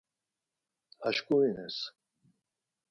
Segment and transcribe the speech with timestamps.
[1.07, 1.77] Aşǩurines.